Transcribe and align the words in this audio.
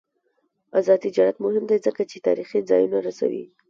آزاد 0.77 0.99
تجارت 1.05 1.35
مهم 1.45 1.63
دی 1.69 1.77
ځکه 1.85 2.01
چې 2.11 2.17
تاریخي 2.27 2.59
ځایونه 2.69 2.97
رسوي. 3.07 3.45